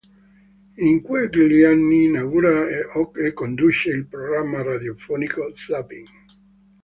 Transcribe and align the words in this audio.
In 0.77 1.01
quegli 1.03 1.61
anni 1.61 2.05
inaugura 2.05 2.65
e 2.67 3.33
conduce 3.33 3.91
il 3.91 4.07
programma 4.07 4.63
radiofonico 4.63 5.53
Zapping. 5.55 6.07